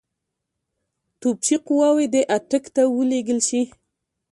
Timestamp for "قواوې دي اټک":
1.67-2.63